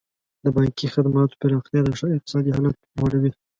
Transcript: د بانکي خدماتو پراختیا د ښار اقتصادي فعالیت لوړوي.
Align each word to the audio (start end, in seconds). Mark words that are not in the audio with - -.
د 0.43 0.45
بانکي 0.55 0.85
خدماتو 0.93 1.39
پراختیا 1.41 1.81
د 1.83 1.89
ښار 1.99 2.11
اقتصادي 2.17 2.51
فعالیت 2.55 2.77
لوړوي. 2.97 3.31